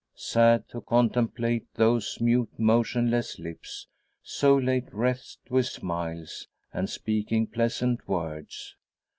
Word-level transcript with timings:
Sad 0.15 0.67
to 0.69 0.81
contemplate 0.81 1.71
those 1.75 2.19
mute 2.19 2.49
motionless 2.57 3.37
lips, 3.37 3.85
so 4.23 4.57
late 4.57 4.91
wreathed 4.91 5.47
with 5.51 5.67
smiles, 5.67 6.47
and 6.73 6.89
speaking 6.89 7.45
pleasant 7.45 8.07
words! 8.07 8.75